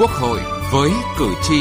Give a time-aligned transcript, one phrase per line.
[0.00, 0.38] Quốc hội
[0.72, 1.56] với cử tri.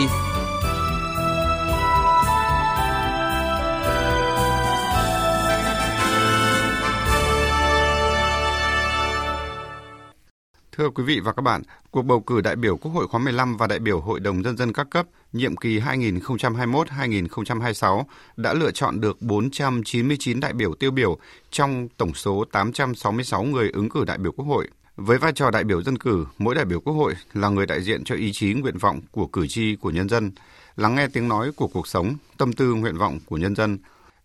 [10.71, 11.61] Thưa quý vị và các bạn,
[11.91, 14.57] cuộc bầu cử đại biểu Quốc hội khóa 15 và đại biểu Hội đồng Nhân
[14.57, 18.04] dân các cấp nhiệm kỳ 2021-2026
[18.35, 21.17] đã lựa chọn được 499 đại biểu tiêu biểu
[21.51, 24.67] trong tổng số 866 người ứng cử đại biểu Quốc hội.
[24.97, 27.81] Với vai trò đại biểu dân cử, mỗi đại biểu Quốc hội là người đại
[27.81, 30.31] diện cho ý chí nguyện vọng của cử tri của nhân dân,
[30.75, 33.77] lắng nghe tiếng nói của cuộc sống, tâm tư nguyện vọng của nhân dân,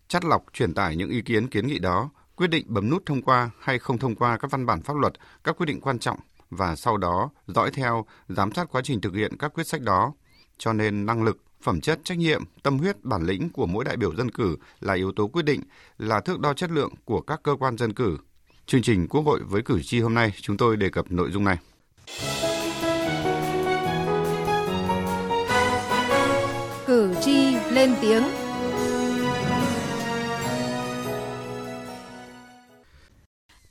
[0.07, 3.21] chắt lọc truyền tải những ý kiến kiến nghị đó, quyết định bấm nút thông
[3.21, 5.13] qua hay không thông qua các văn bản pháp luật,
[5.43, 9.13] các quyết định quan trọng và sau đó dõi theo, giám sát quá trình thực
[9.15, 10.13] hiện các quyết sách đó.
[10.57, 13.97] Cho nên năng lực, phẩm chất, trách nhiệm, tâm huyết, bản lĩnh của mỗi đại
[13.97, 15.61] biểu dân cử là yếu tố quyết định,
[15.97, 18.17] là thước đo chất lượng của các cơ quan dân cử.
[18.65, 21.43] Chương trình Quốc hội với cử tri hôm nay chúng tôi đề cập nội dung
[21.43, 21.57] này.
[26.85, 28.23] Cử tri lên tiếng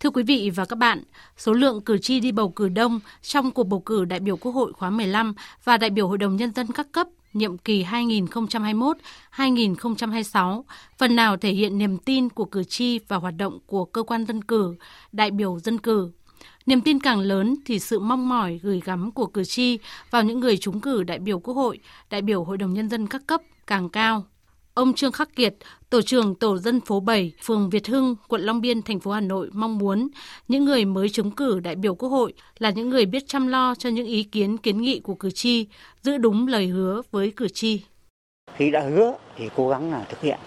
[0.01, 1.03] Thưa quý vị và các bạn,
[1.37, 4.53] số lượng cử tri đi bầu cử đông trong cuộc bầu cử đại biểu Quốc
[4.53, 5.35] hội khóa 15
[5.65, 10.63] và đại biểu Hội đồng Nhân dân các cấp nhiệm kỳ 2021-2026
[10.99, 14.27] phần nào thể hiện niềm tin của cử tri và hoạt động của cơ quan
[14.27, 14.75] dân cử,
[15.13, 16.11] đại biểu dân cử.
[16.67, 19.79] Niềm tin càng lớn thì sự mong mỏi gửi gắm của cử tri
[20.11, 21.79] vào những người trúng cử đại biểu Quốc hội,
[22.11, 24.25] đại biểu Hội đồng Nhân dân các cấp càng cao.
[24.75, 25.55] Ông Trương Khắc Kiệt,
[25.91, 29.21] Tổ trưởng Tổ dân phố 7, phường Việt Hưng, quận Long Biên, thành phố Hà
[29.21, 30.09] Nội mong muốn
[30.49, 33.75] những người mới trúng cử đại biểu Quốc hội là những người biết chăm lo
[33.75, 35.67] cho những ý kiến kiến nghị của cử tri,
[36.03, 37.83] giữ đúng lời hứa với cử tri.
[38.57, 40.39] Khi đã hứa thì cố gắng là thực hiện,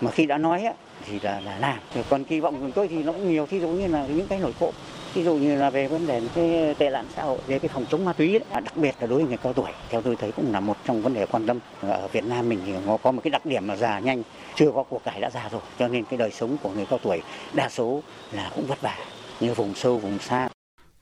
[0.00, 0.64] mà khi đã nói
[1.06, 1.78] thì là, là làm.
[2.10, 4.38] Còn kỳ vọng của tôi thì nó cũng nhiều, thí dụ như là những cái
[4.38, 4.74] nổi cộm
[5.14, 7.86] ví dụ như là về vấn đề cái tệ nạn xã hội về cái phòng
[7.90, 8.42] chống ma túy đấy.
[8.50, 11.02] đặc biệt là đối với người cao tuổi theo tôi thấy cũng là một trong
[11.02, 13.68] vấn đề quan tâm ở Việt Nam mình thì nó có một cái đặc điểm
[13.68, 14.22] là già nhanh
[14.54, 16.98] chưa có cuộc cải đã già rồi cho nên cái đời sống của người cao
[17.02, 17.22] tuổi
[17.52, 18.96] đa số là cũng vất vả
[19.40, 20.48] như vùng sâu vùng xa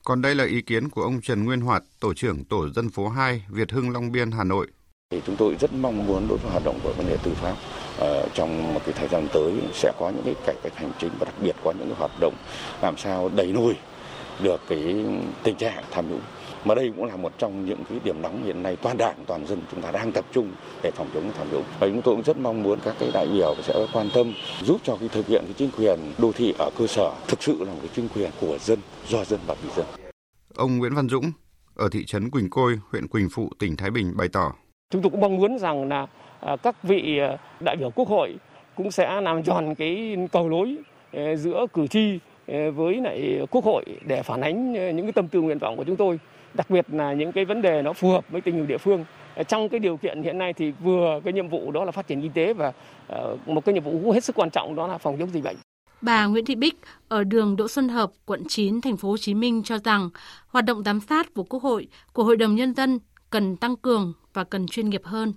[0.05, 3.09] còn đây là ý kiến của ông Trần Nguyên Hoạt, tổ trưởng tổ dân phố
[3.09, 4.67] 2, Việt Hưng Long Biên, Hà Nội.
[5.11, 7.55] Thì chúng tôi rất mong muốn đối với hoạt động của vấn đề tư pháp
[8.05, 11.11] uh, trong một cái thời gian tới sẽ có những cái cải cách hành chính
[11.19, 12.35] và đặc biệt có những cái hoạt động
[12.83, 13.75] làm sao đẩy lùi
[14.43, 15.05] được cái
[15.43, 16.21] tình trạng tham nhũng.
[16.65, 18.77] Mà đây cũng là một trong những cái điểm nóng hiện nay.
[18.77, 21.65] Toàn đảng toàn dân chúng ta đang tập trung để phòng chống tham nhũng.
[21.81, 24.33] Và chúng tôi cũng rất mong muốn các cái đại biểu sẽ quan tâm
[24.63, 27.57] giúp cho cái thực hiện cái chính quyền đô thị ở cơ sở thực sự
[27.61, 28.79] là một cái chính quyền của dân
[29.09, 29.87] do dân và vì dân.
[30.55, 31.33] Ông Nguyễn Văn Dũng
[31.75, 34.53] ở thị trấn Quỳnh Côi huyện Quỳnh Phụ tỉnh Thái Bình bày tỏ.
[34.91, 36.07] Chúng tôi cũng mong muốn rằng là
[36.41, 38.37] à, các vị à, đại biểu quốc hội
[38.77, 40.77] cũng sẽ làm tròn cái cầu lối
[41.13, 45.13] à, giữa cử tri Ờ, với lại quốc hội để phản ánh ờ, những cái
[45.13, 46.21] tâm tư nguyện vọng của chúng tôi
[46.55, 49.05] đặc biệt là những cái vấn đề nó phù hợp với tình hình địa phương
[49.35, 52.07] ờ, trong cái điều kiện hiện nay thì vừa cái nhiệm vụ đó là phát
[52.07, 52.73] triển kinh tế và
[53.47, 55.57] một cái nhiệm vụ cũng hết sức quan trọng đó là phòng chống dịch bệnh.
[56.01, 56.75] Bà Nguyễn Thị Bích
[57.09, 60.11] ở đường Đỗ Xuân Hợp, quận 9, thành phố Hồ Chí Minh cho rằng
[60.49, 62.99] hoạt động giám sát của Quốc hội, của Hội đồng nhân dân
[63.31, 65.33] cần tăng cường và cần chuyên nghiệp hơn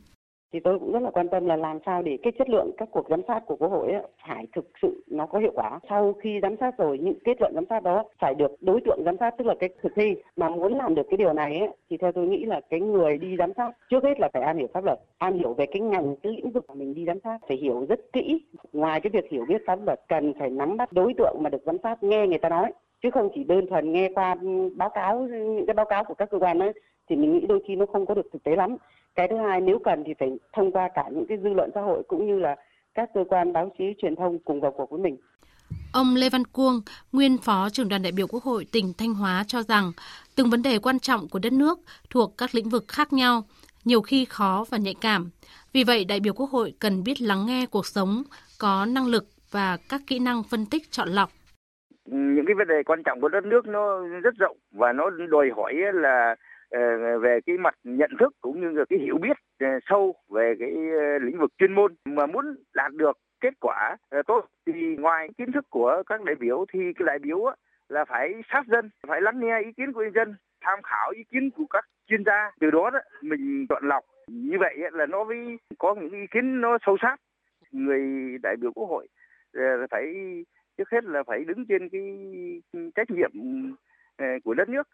[0.54, 2.90] thì tôi cũng rất là quan tâm là làm sao để cái chất lượng các
[2.92, 5.80] cuộc giám sát của quốc hội ấy, phải thực sự nó có hiệu quả.
[5.90, 9.02] Sau khi giám sát rồi những kết luận giám sát đó phải được đối tượng
[9.06, 11.70] giám sát tức là cái thực thi mà muốn làm được cái điều này ấy,
[11.90, 14.58] thì theo tôi nghĩ là cái người đi giám sát trước hết là phải am
[14.58, 17.20] hiểu pháp luật am hiểu về cái ngành cái lĩnh vực mà mình đi giám
[17.24, 18.42] sát phải hiểu rất kỹ.
[18.74, 21.62] Ngoài cái việc hiểu biết pháp luật cần phải nắm bắt đối tượng mà được
[21.66, 22.72] giám sát nghe người ta nói.
[23.04, 24.36] Chứ không chỉ đơn thuần nghe qua
[24.76, 26.74] báo cáo những cái báo cáo của các cơ quan ấy
[27.10, 28.78] thì mình nghĩ đôi khi nó không có được thực tế lắm
[29.16, 31.82] cái thứ hai nếu cần thì phải thông qua cả những cái dư luận xã
[31.82, 32.56] hội cũng như là
[32.94, 35.18] các cơ quan báo chí truyền thông cùng vào cuộc với mình.
[35.94, 39.44] Ông Lê Văn Cuông, nguyên phó trưởng đoàn đại biểu Quốc hội tỉnh Thanh Hóa
[39.48, 39.92] cho rằng
[40.36, 41.80] từng vấn đề quan trọng của đất nước
[42.10, 43.44] thuộc các lĩnh vực khác nhau,
[43.86, 45.30] nhiều khi khó và nhạy cảm.
[45.74, 48.24] Vì vậy, đại biểu Quốc hội cần biết lắng nghe cuộc sống,
[48.60, 51.30] có năng lực và các kỹ năng phân tích chọn lọc.
[52.06, 55.50] Những cái vấn đề quan trọng của đất nước nó rất rộng và nó đòi
[55.56, 56.36] hỏi là
[56.72, 60.54] Ờ, về cái mặt nhận thức cũng như là cái hiểu biết ờ, sâu về
[60.60, 63.98] cái ờ, lĩnh vực chuyên môn mà muốn đạt được kết quả
[64.28, 67.46] tốt thì ngoài kiến thức của các đại biểu thì cái đại biểu
[67.90, 71.24] là phải sát dân phải lắng nghe ý kiến của nhân dân tham khảo ý
[71.32, 72.52] kiến của các chuyên gia.
[72.60, 74.04] Từ đó, đó mình chọn lọc.
[74.28, 77.16] Như vậy là nó mới có những ý kiến nó sâu sát.
[77.72, 78.02] Người
[78.44, 79.08] đại biểu quốc hội
[79.92, 80.14] phải
[80.78, 82.02] trước hết là phải đứng trên cái
[82.74, 83.32] ừ, trách nhiệm
[84.44, 84.88] của đất nước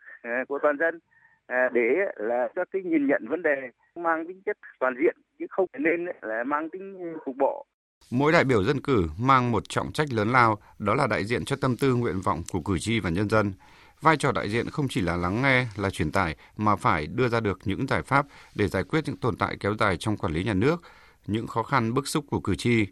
[0.47, 0.99] của toàn dân.
[1.47, 1.81] À, để
[2.15, 3.55] là cho cái nhìn nhận vấn đề
[3.95, 7.65] mang tính chất toàn diện chứ không nên là mang tính ừ, cục bộ.
[8.11, 11.45] Mỗi đại biểu dân cử mang một trọng trách lớn lao, đó là đại diện
[11.45, 13.53] cho tâm tư nguyện vọng của cử tri và nhân dân.
[14.01, 17.27] vai trò đại diện không chỉ là lắng nghe, là truyền tải mà phải đưa
[17.27, 20.33] ra được những giải pháp để giải quyết những tồn tại kéo dài trong quản
[20.33, 20.81] lý nhà nước,
[21.27, 22.85] những khó khăn bức xúc của cử tri.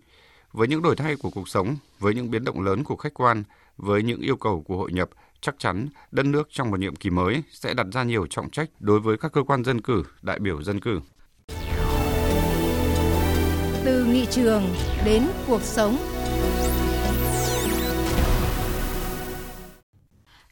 [0.51, 3.43] Với những đổi thay của cuộc sống, với những biến động lớn của khách quan,
[3.77, 5.09] với những yêu cầu của hội nhập,
[5.45, 8.69] chắc chắn đất nước trong một nhiệm kỳ mới sẽ đặt ra nhiều trọng trách
[8.79, 10.99] đối với các cơ quan dân cử, đại biểu dân cử.
[13.85, 14.63] Từ nghị trường
[15.05, 15.97] đến cuộc sống.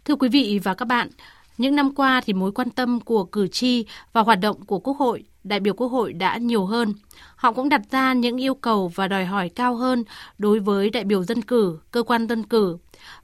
[0.06, 1.10] Thưa quý vị và các bạn,
[1.58, 4.98] những năm qua thì mối quan tâm của cử tri và hoạt động của Quốc
[4.98, 6.94] hội, đại biểu Quốc hội đã nhiều hơn.
[7.36, 10.04] Họ cũng đặt ra những yêu cầu và đòi hỏi cao hơn
[10.38, 12.78] đối với đại biểu dân cử, cơ quan dân cử,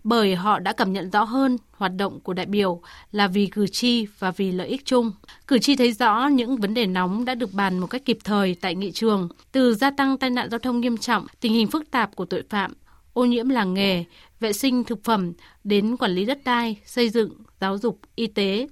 [0.03, 2.81] bởi họ đã cảm nhận rõ hơn hoạt động của đại biểu
[3.11, 5.11] là vì cử tri và vì lợi ích chung.
[5.47, 8.55] Cử tri thấy rõ những vấn đề nóng đã được bàn một cách kịp thời
[8.61, 11.91] tại nghị trường, từ gia tăng tai nạn giao thông nghiêm trọng, tình hình phức
[11.91, 12.73] tạp của tội phạm,
[13.13, 14.03] ô nhiễm làng nghề,
[14.39, 15.33] vệ sinh thực phẩm
[15.63, 17.31] đến quản lý đất đai, xây dựng,
[17.61, 18.67] giáo dục, y tế.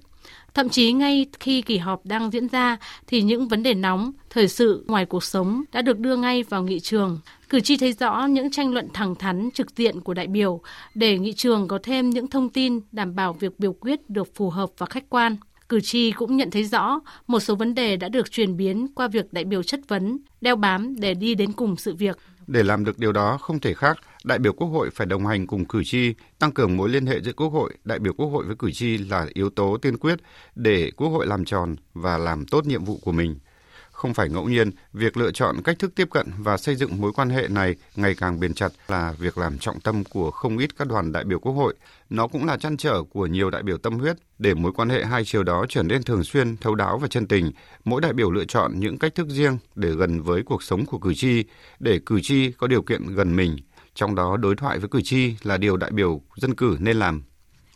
[0.58, 2.76] Thậm chí ngay khi kỳ họp đang diễn ra
[3.06, 6.62] thì những vấn đề nóng, thời sự ngoài cuộc sống đã được đưa ngay vào
[6.62, 7.20] nghị trường.
[7.48, 10.60] Cử tri thấy rõ những tranh luận thẳng thắn trực diện của đại biểu
[10.94, 14.50] để nghị trường có thêm những thông tin đảm bảo việc biểu quyết được phù
[14.50, 15.36] hợp và khách quan.
[15.68, 19.08] Cử tri cũng nhận thấy rõ một số vấn đề đã được truyền biến qua
[19.08, 22.18] việc đại biểu chất vấn, đeo bám để đi đến cùng sự việc.
[22.46, 25.46] Để làm được điều đó không thể khác, đại biểu Quốc hội phải đồng hành
[25.46, 28.44] cùng cử tri, tăng cường mối liên hệ giữa Quốc hội, đại biểu Quốc hội
[28.44, 30.18] với cử tri là yếu tố tiên quyết
[30.54, 33.38] để Quốc hội làm tròn và làm tốt nhiệm vụ của mình.
[33.90, 37.12] Không phải ngẫu nhiên, việc lựa chọn cách thức tiếp cận và xây dựng mối
[37.12, 40.76] quan hệ này ngày càng bền chặt là việc làm trọng tâm của không ít
[40.78, 41.74] các đoàn đại biểu Quốc hội.
[42.10, 45.04] Nó cũng là chăn trở của nhiều đại biểu tâm huyết để mối quan hệ
[45.04, 47.52] hai chiều đó trở nên thường xuyên, thấu đáo và chân tình.
[47.84, 50.98] Mỗi đại biểu lựa chọn những cách thức riêng để gần với cuộc sống của
[50.98, 51.44] cử tri,
[51.78, 53.56] để cử tri có điều kiện gần mình.
[53.98, 57.22] Trong đó đối thoại với cử tri là điều đại biểu dân cử nên làm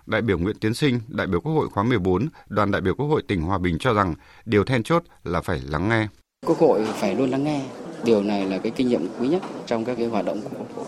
[0.06, 3.06] đại biểu Nguyễn Tiến Sinh, đại biểu Quốc hội khóa 14, đoàn đại biểu Quốc
[3.06, 4.14] hội tỉnh Hòa Bình cho rằng
[4.44, 6.08] điều then chốt là phải lắng nghe.
[6.46, 7.62] Quốc hội phải luôn lắng nghe.
[8.04, 10.76] Điều này là cái kinh nghiệm quý nhất trong các cái hoạt động của Quốc
[10.76, 10.86] hội.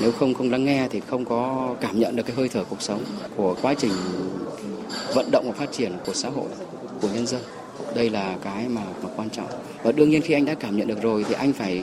[0.00, 2.82] Nếu không không lắng nghe thì không có cảm nhận được cái hơi thở cuộc
[2.82, 3.04] sống
[3.36, 3.92] của quá trình
[5.14, 6.48] vận động và phát triển của xã hội,
[7.02, 7.42] của nhân dân.
[7.94, 9.48] Đây là cái mà, mà quan trọng.
[9.82, 11.82] Và đương nhiên khi anh đã cảm nhận được rồi thì anh phải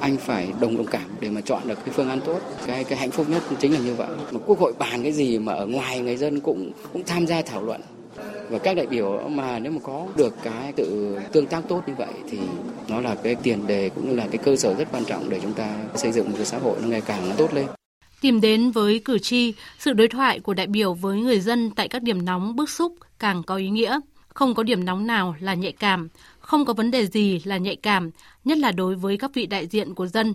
[0.00, 2.40] anh phải đồng đồng cảm để mà chọn được cái phương án tốt.
[2.66, 4.08] Cái cái hạnh phúc nhất chính là như vậy.
[4.32, 7.42] Mà quốc hội bàn cái gì mà ở ngoài người dân cũng cũng tham gia
[7.42, 7.80] thảo luận.
[8.50, 11.94] Và các đại biểu mà nếu mà có được cái tự tương tác tốt như
[11.98, 12.38] vậy thì
[12.88, 15.40] nó là cái tiền đề cũng như là cái cơ sở rất quan trọng để
[15.42, 17.66] chúng ta xây dựng một cái xã hội nó ngày càng tốt lên.
[18.20, 21.88] Tìm đến với cử tri sự đối thoại của đại biểu với người dân tại
[21.88, 24.00] các điểm nóng bức xúc càng có ý nghĩa
[24.38, 26.08] không có điểm nóng nào là nhạy cảm
[26.40, 28.10] không có vấn đề gì là nhạy cảm,
[28.44, 30.34] nhất là đối với các vị đại diện của dân.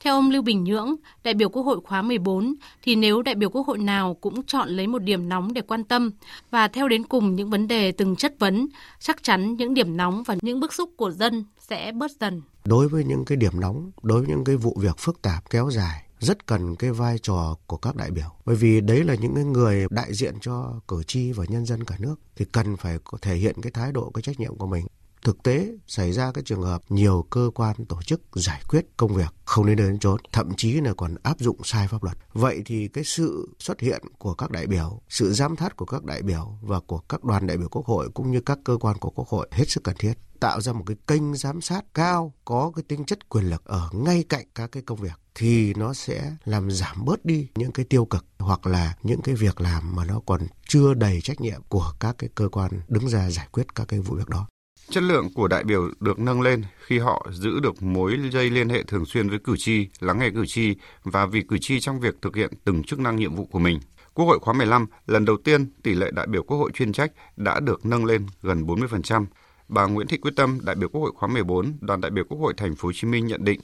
[0.00, 0.94] Theo ông Lưu Bình Nhưỡng,
[1.24, 4.68] đại biểu Quốc hội khóa 14, thì nếu đại biểu Quốc hội nào cũng chọn
[4.68, 6.10] lấy một điểm nóng để quan tâm
[6.50, 8.68] và theo đến cùng những vấn đề từng chất vấn,
[9.00, 12.42] chắc chắn những điểm nóng và những bức xúc của dân sẽ bớt dần.
[12.64, 15.70] Đối với những cái điểm nóng, đối với những cái vụ việc phức tạp kéo
[15.70, 18.26] dài, rất cần cái vai trò của các đại biểu.
[18.44, 21.84] Bởi vì đấy là những cái người đại diện cho cử tri và nhân dân
[21.84, 24.86] cả nước thì cần phải thể hiện cái thái độ, cái trách nhiệm của mình.
[25.24, 29.14] Thực tế xảy ra cái trường hợp nhiều cơ quan tổ chức giải quyết công
[29.14, 32.16] việc không đến nơi đến chốn, thậm chí là còn áp dụng sai pháp luật.
[32.32, 36.04] Vậy thì cái sự xuất hiện của các đại biểu, sự giám sát của các
[36.04, 38.98] đại biểu và của các đoàn đại biểu quốc hội cũng như các cơ quan
[38.98, 42.32] của quốc hội hết sức cần thiết tạo ra một cái kênh giám sát cao
[42.44, 45.94] có cái tính chất quyền lực ở ngay cạnh các cái công việc thì nó
[45.94, 49.96] sẽ làm giảm bớt đi những cái tiêu cực hoặc là những cái việc làm
[49.96, 53.48] mà nó còn chưa đầy trách nhiệm của các cái cơ quan đứng ra giải
[53.52, 54.46] quyết các cái vụ việc đó.
[54.90, 58.68] Chất lượng của đại biểu được nâng lên khi họ giữ được mối dây liên
[58.68, 62.00] hệ thường xuyên với cử tri, lắng nghe cử tri và vì cử tri trong
[62.00, 63.80] việc thực hiện từng chức năng nhiệm vụ của mình.
[64.14, 67.12] Quốc hội khóa 15 lần đầu tiên tỷ lệ đại biểu Quốc hội chuyên trách
[67.36, 69.26] đã được nâng lên gần 40%.
[69.72, 72.38] Bà Nguyễn Thị Quyết Tâm, đại biểu Quốc hội khóa 14, đoàn đại biểu Quốc
[72.38, 73.60] hội thành phố Hồ Chí Minh nhận định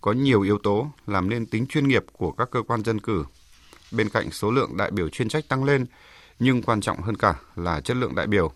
[0.00, 3.24] có nhiều yếu tố làm nên tính chuyên nghiệp của các cơ quan dân cử.
[3.92, 5.86] Bên cạnh số lượng đại biểu chuyên trách tăng lên,
[6.38, 8.52] nhưng quan trọng hơn cả là chất lượng đại biểu.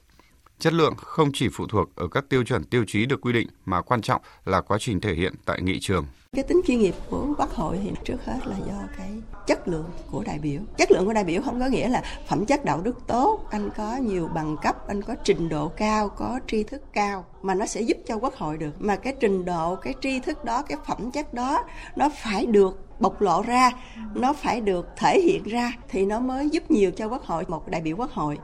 [0.59, 3.49] Chất lượng không chỉ phụ thuộc ở các tiêu chuẩn tiêu chí được quy định
[3.65, 6.07] mà quan trọng là quá trình thể hiện tại nghị trường.
[6.37, 9.11] Cái tính chuyên nghiệp của Quốc hội thì trước hết là do cái
[9.47, 10.61] chất lượng của đại biểu.
[10.77, 13.71] Chất lượng của đại biểu không có nghĩa là phẩm chất đạo đức tốt, anh
[13.77, 17.67] có nhiều bằng cấp, anh có trình độ cao, có tri thức cao mà nó
[17.67, 18.73] sẽ giúp cho Quốc hội được.
[18.79, 21.65] Mà cái trình độ, cái tri thức đó, cái phẩm chất đó
[21.97, 23.71] nó phải được bộc lộ ra,
[24.15, 27.69] nó phải được thể hiện ra thì nó mới giúp nhiều cho Quốc hội, một
[27.69, 28.39] đại biểu Quốc hội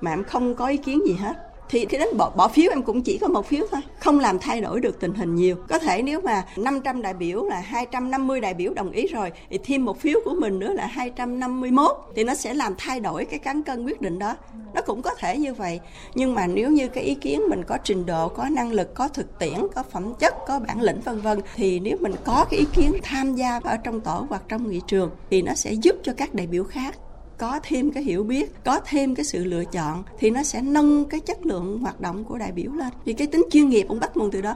[0.00, 2.82] mà em không có ý kiến gì hết thì khi đến bỏ, bỏ phiếu em
[2.82, 3.80] cũng chỉ có một phiếu thôi.
[3.98, 5.56] Không làm thay đổi được tình hình nhiều.
[5.68, 9.58] Có thể nếu mà 500 đại biểu là 250 đại biểu đồng ý rồi thì
[9.64, 13.38] thêm một phiếu của mình nữa là 251 thì nó sẽ làm thay đổi cái
[13.38, 14.36] cán cân quyết định đó.
[14.74, 15.80] Nó cũng có thể như vậy.
[16.14, 19.08] Nhưng mà nếu như cái ý kiến mình có trình độ có năng lực có
[19.08, 22.60] thực tiễn có phẩm chất có bản lĩnh vân vân thì nếu mình có cái
[22.60, 25.96] ý kiến tham gia ở trong tổ hoặc trong nghị trường thì nó sẽ giúp
[26.02, 26.96] cho các đại biểu khác
[27.40, 31.04] có thêm cái hiểu biết, có thêm cái sự lựa chọn thì nó sẽ nâng
[31.04, 32.88] cái chất lượng hoạt động của đại biểu lên.
[33.04, 34.54] Vì cái tính chuyên nghiệp cũng bắt nguồn từ đó.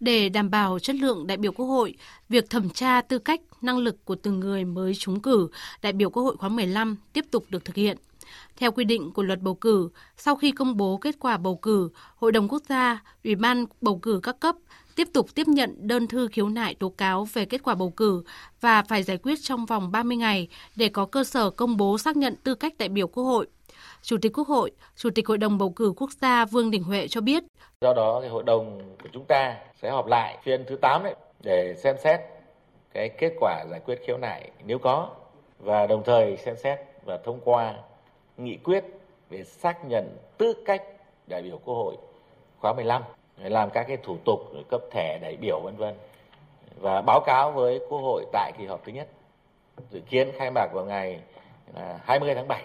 [0.00, 1.94] Để đảm bảo chất lượng đại biểu Quốc hội,
[2.28, 5.48] việc thẩm tra tư cách, năng lực của từng người mới trúng cử
[5.82, 7.96] đại biểu Quốc hội khóa 15 tiếp tục được thực hiện.
[8.56, 11.90] Theo quy định của luật bầu cử, sau khi công bố kết quả bầu cử,
[12.16, 14.56] Hội đồng Quốc gia, Ủy ban bầu cử các cấp
[15.00, 18.22] tiếp tục tiếp nhận đơn thư khiếu nại tố cáo về kết quả bầu cử
[18.60, 22.16] và phải giải quyết trong vòng 30 ngày để có cơ sở công bố xác
[22.16, 23.46] nhận tư cách đại biểu Quốc hội.
[24.02, 27.08] Chủ tịch Quốc hội, Chủ tịch Hội đồng bầu cử quốc gia Vương Đình Huệ
[27.08, 27.44] cho biết.
[27.80, 31.14] Do đó thì hội đồng của chúng ta sẽ họp lại phiên thứ 8 đấy
[31.42, 32.20] để xem xét
[32.94, 35.08] cái kết quả giải quyết khiếu nại nếu có
[35.58, 37.74] và đồng thời xem xét và thông qua
[38.36, 38.84] nghị quyết
[39.30, 40.82] về xác nhận tư cách
[41.26, 41.96] đại biểu Quốc hội
[42.58, 43.02] khóa 15
[43.44, 45.94] làm các cái thủ tục cấp thẻ đại biểu vân vân
[46.80, 49.08] và báo cáo với Quốc hội tại kỳ họp thứ nhất
[49.90, 51.20] dự kiến khai mạc vào ngày
[51.74, 52.64] à, 20 tháng 7.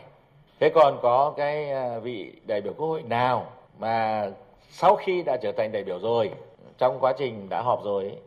[0.60, 4.26] Thế còn có cái à, vị đại biểu Quốc hội nào mà
[4.70, 6.32] sau khi đã trở thành đại biểu rồi
[6.78, 8.18] trong quá trình đã họp rồi ấy,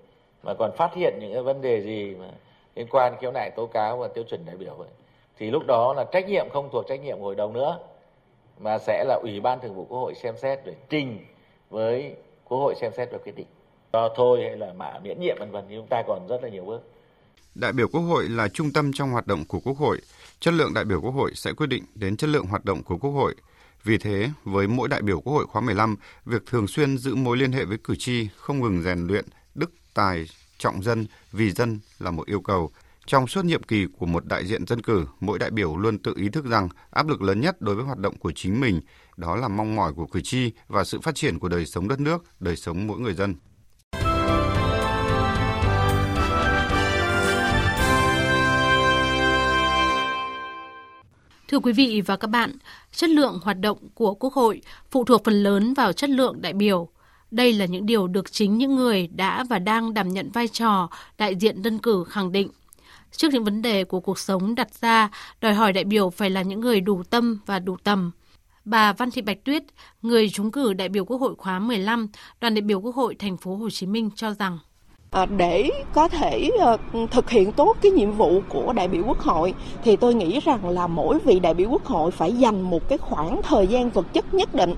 [0.43, 2.27] mà còn phát hiện những cái vấn đề gì mà
[2.75, 4.89] liên quan khiếu nại tố cáo và tiêu chuẩn đại biểu ấy,
[5.39, 7.79] thì lúc đó là trách nhiệm không thuộc trách nhiệm hội đồng nữa
[8.59, 11.19] mà sẽ là ủy ban thường vụ quốc hội xem xét để trình
[11.71, 12.17] với
[12.49, 13.47] quốc hội xem xét và quyết định
[13.93, 16.49] cho thôi hay là mã miễn nhiệm vân vân thì chúng ta còn rất là
[16.49, 16.83] nhiều bước
[17.55, 20.01] Đại biểu Quốc hội là trung tâm trong hoạt động của Quốc hội.
[20.41, 22.97] Chất lượng đại biểu Quốc hội sẽ quyết định đến chất lượng hoạt động của
[22.97, 23.35] Quốc hội.
[23.85, 27.37] Vì thế, với mỗi đại biểu Quốc hội khóa 15, việc thường xuyên giữ mối
[27.37, 29.25] liên hệ với cử tri, không ngừng rèn luyện
[29.55, 30.27] đức tài,
[30.59, 32.71] trọng dân, vì dân là một yêu cầu.
[33.09, 36.15] Trong suốt nhiệm kỳ của một đại diện dân cử, mỗi đại biểu luôn tự
[36.17, 38.81] ý thức rằng áp lực lớn nhất đối với hoạt động của chính mình
[39.17, 42.01] đó là mong mỏi của cử tri và sự phát triển của đời sống đất
[42.01, 43.35] nước, đời sống mỗi người dân.
[51.49, 52.53] Thưa quý vị và các bạn,
[52.93, 54.61] chất lượng hoạt động của Quốc hội
[54.91, 56.89] phụ thuộc phần lớn vào chất lượng đại biểu.
[57.31, 60.91] Đây là những điều được chính những người đã và đang đảm nhận vai trò
[61.19, 62.51] đại diện dân cử khẳng định.
[63.13, 65.11] Trước những vấn đề của cuộc sống đặt ra,
[65.41, 68.11] đòi hỏi đại biểu phải là những người đủ tâm và đủ tầm.
[68.65, 69.63] Bà Văn Thị Bạch Tuyết,
[70.03, 72.09] người trúng cử đại biểu Quốc hội khóa 15,
[72.41, 74.59] đoàn đại biểu Quốc hội thành phố Hồ Chí Minh cho rằng
[75.11, 76.77] à, để có thể ờ,
[77.11, 80.69] thực hiện tốt cái nhiệm vụ của đại biểu quốc hội thì tôi nghĩ rằng
[80.69, 84.07] là mỗi vị đại biểu quốc hội phải dành một cái khoảng thời gian vật
[84.13, 84.75] chất nhất định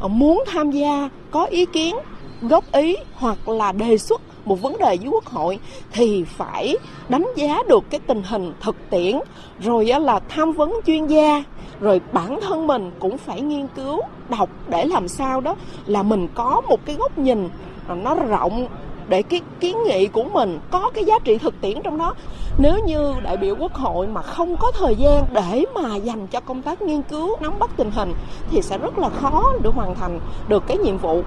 [0.00, 1.96] ờ, muốn tham gia có ý kiến
[2.42, 5.58] góp ý hoặc là đề xuất một vấn đề với quốc hội
[5.92, 6.76] thì phải
[7.08, 9.18] đánh giá được cái tình hình thực tiễn,
[9.60, 11.42] rồi là tham vấn chuyên gia,
[11.80, 15.54] rồi bản thân mình cũng phải nghiên cứu, đọc để làm sao đó
[15.86, 17.48] là mình có một cái góc nhìn
[17.88, 18.66] à, nó rộng
[19.08, 22.14] để cái kiến nghị của mình có cái giá trị thực tiễn trong đó.
[22.58, 26.40] Nếu như đại biểu quốc hội mà không có thời gian để mà dành cho
[26.40, 28.14] công tác nghiên cứu, nắm bắt tình hình
[28.50, 31.22] thì sẽ rất là khó để hoàn thành được cái nhiệm vụ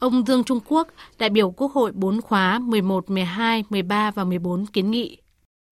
[0.00, 0.88] Ông Dương Trung Quốc,
[1.18, 5.18] đại biểu Quốc hội 4 khóa 11, 12, 13 và 14 kiến nghị.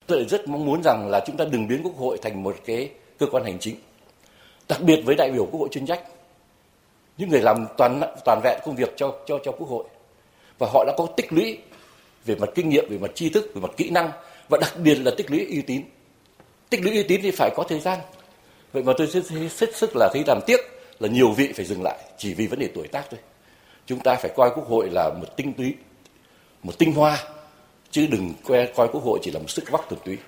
[0.07, 2.91] Tôi rất mong muốn rằng là chúng ta đừng biến Quốc hội thành một cái
[3.19, 3.77] cơ quan hành chính.
[4.69, 6.03] Đặc biệt với đại biểu Quốc hội chuyên trách.
[7.19, 9.85] Những người làm toàn toàn vẹn công việc cho cho cho Quốc hội
[10.59, 11.59] và họ đã có tích lũy
[12.25, 14.11] về mặt kinh nghiệm, về mặt tri thức, về mặt kỹ năng
[14.49, 15.83] và đặc biệt là tích lũy uy tín.
[16.71, 17.99] Tích lũy uy tín thì phải có thời gian.
[18.73, 19.25] Vậy mà tôi rất,
[19.59, 20.61] rất sức là thấy làm tiếc
[21.01, 23.21] là nhiều vị phải dừng lại chỉ vì vấn đề tuổi tác thôi.
[23.89, 25.75] Chúng ta phải coi quốc hội là một tinh túy,
[26.63, 27.19] một tinh hoa
[27.91, 30.19] chứ đừng coi quốc hội chỉ là một sức vóc thuần túy.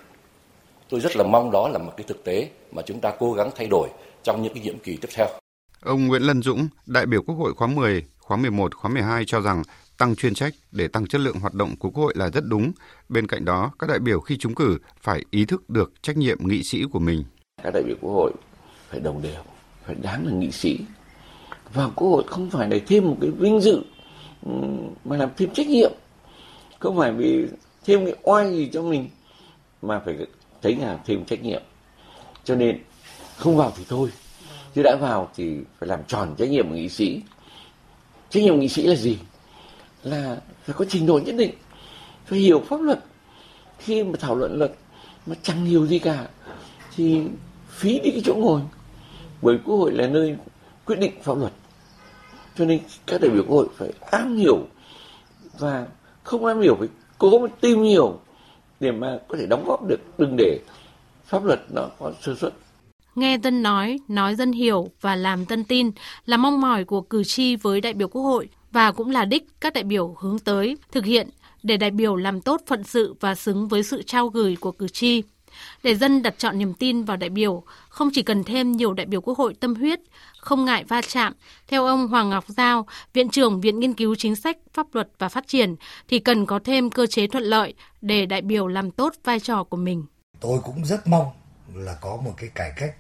[0.88, 3.50] Tôi rất là mong đó là một cái thực tế mà chúng ta cố gắng
[3.56, 3.88] thay đổi
[4.22, 5.26] trong những cái nhiệm kỳ tiếp theo.
[5.82, 9.40] Ông Nguyễn Lân Dũng, đại biểu Quốc hội khóa 10, khóa 11, khóa 12 cho
[9.40, 9.62] rằng
[9.98, 12.72] tăng chuyên trách để tăng chất lượng hoạt động của Quốc hội là rất đúng.
[13.08, 16.38] Bên cạnh đó, các đại biểu khi trúng cử phải ý thức được trách nhiệm
[16.40, 17.24] nghị sĩ của mình.
[17.62, 18.32] Các đại biểu Quốc hội
[18.88, 19.42] phải đồng đều,
[19.86, 20.78] phải đáng là nghị sĩ
[21.74, 23.82] vào Quốc hội không phải để thêm một cái vinh dự
[24.46, 24.52] ừ,
[25.04, 25.92] mà làm thêm trách nhiệm.
[26.78, 27.46] Không phải vì
[27.84, 29.08] thêm cái oai gì cho mình,
[29.82, 30.16] mà phải
[30.62, 31.62] thấy là thêm trách nhiệm.
[32.44, 32.78] Cho nên
[33.36, 34.08] không vào thì thôi.
[34.74, 37.20] Chứ đã vào thì phải làm tròn trách nhiệm của nghị sĩ.
[38.30, 39.18] Trách nhiệm của nghị sĩ là gì?
[40.02, 41.50] là phải có trình độ nhất định,
[42.26, 42.98] phải hiểu pháp luật
[43.78, 44.72] khi mà thảo luận luật
[45.26, 46.28] mà chẳng hiểu gì cả,
[46.96, 47.22] thì
[47.68, 48.60] phí đi cái chỗ ngồi
[49.42, 50.36] bởi quốc hội là nơi
[50.84, 51.52] quyết định pháp luật
[52.56, 54.66] cho nên các đại biểu quốc hội phải am hiểu
[55.58, 55.86] và
[56.22, 56.88] không am hiểu phải
[57.18, 58.20] cố tìm hiểu
[58.80, 60.58] để mà có thể đóng góp được đừng để
[61.24, 62.52] pháp luật nó có sơ suất
[63.14, 65.90] nghe dân nói, nói dân hiểu và làm dân tin
[66.26, 69.46] là mong mỏi của cử tri với đại biểu Quốc hội và cũng là đích
[69.60, 71.28] các đại biểu hướng tới thực hiện
[71.62, 74.88] để đại biểu làm tốt phận sự và xứng với sự trao gửi của cử
[74.88, 75.22] tri.
[75.82, 79.06] Để dân đặt chọn niềm tin vào đại biểu, không chỉ cần thêm nhiều đại
[79.06, 80.00] biểu Quốc hội tâm huyết,
[80.40, 81.32] không ngại va chạm,
[81.68, 85.28] theo ông Hoàng Ngọc Giao, Viện trưởng Viện Nghiên cứu Chính sách, Pháp luật và
[85.28, 85.76] Phát triển,
[86.08, 89.64] thì cần có thêm cơ chế thuận lợi để đại biểu làm tốt vai trò
[89.64, 90.04] của mình.
[90.40, 91.26] Tôi cũng rất mong
[91.74, 92.94] là có một cái cải cách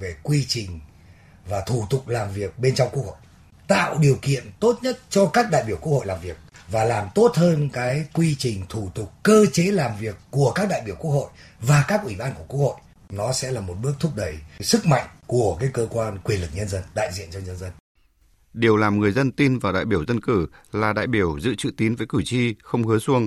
[0.00, 0.80] về quy trình
[1.48, 3.16] và thủ tục làm việc bên trong Quốc hội.
[3.68, 6.36] Tạo điều kiện tốt nhất cho các đại biểu Quốc hội làm việc
[6.68, 10.68] và làm tốt hơn cái quy trình thủ tục cơ chế làm việc của các
[10.68, 11.28] đại biểu Quốc hội
[11.60, 12.74] và các ủy ban của Quốc hội.
[13.16, 16.50] Nó sẽ là một bước thúc đẩy sức mạnh của cái cơ quan quyền lực
[16.54, 17.70] nhân dân, đại diện cho nhân dân.
[18.52, 21.70] Điều làm người dân tin vào đại biểu dân cử là đại biểu giữ chữ
[21.76, 23.26] tín với cử tri, không hứa xuông,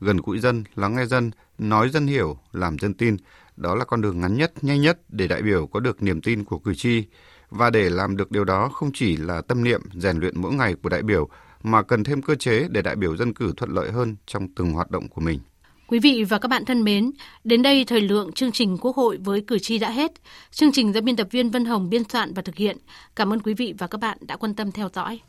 [0.00, 3.16] gần gũi dân, lắng nghe dân, nói dân hiểu, làm dân tin.
[3.56, 6.44] Đó là con đường ngắn nhất, nhanh nhất để đại biểu có được niềm tin
[6.44, 7.04] của cử tri.
[7.50, 10.74] Và để làm được điều đó không chỉ là tâm niệm rèn luyện mỗi ngày
[10.82, 11.28] của đại biểu,
[11.62, 14.72] mà cần thêm cơ chế để đại biểu dân cử thuận lợi hơn trong từng
[14.72, 15.40] hoạt động của mình.
[15.90, 17.10] Quý vị và các bạn thân mến,
[17.44, 20.12] đến đây thời lượng chương trình Quốc hội với cử tri đã hết.
[20.50, 22.76] Chương trình do biên tập viên Vân Hồng biên soạn và thực hiện.
[23.16, 25.20] Cảm ơn quý vị và các bạn đã quan tâm theo dõi.